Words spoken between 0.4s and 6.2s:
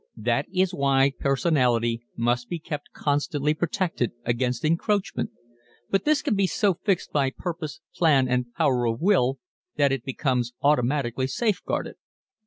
is why personality must be kept constantly protected against encroachment; but